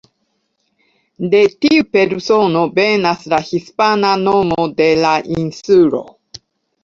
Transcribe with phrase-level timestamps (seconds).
[1.33, 6.01] De tiu persono venas la hispana nomo de la insulo.